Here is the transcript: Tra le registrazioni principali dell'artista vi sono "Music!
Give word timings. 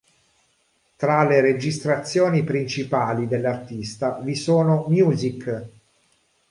Tra 0.95 1.23
le 1.27 1.41
registrazioni 1.41 2.43
principali 2.43 3.27
dell'artista 3.27 4.17
vi 4.23 4.33
sono 4.33 4.85
"Music! 4.87 5.69